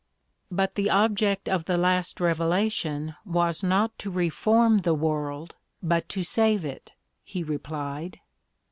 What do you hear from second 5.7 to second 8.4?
but to save it," he replied.